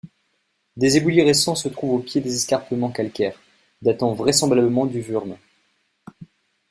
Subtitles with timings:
[0.77, 3.39] Des éboulis récents se trouvent au pied des escarpements calcaires,
[3.83, 5.37] datant vraisemblablement du Würm.